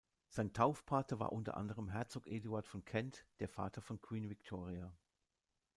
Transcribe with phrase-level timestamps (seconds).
[0.29, 4.91] Sein Taufpate war unter anderem Herzog Eduard von Kent, der Vater von Queen Victoria.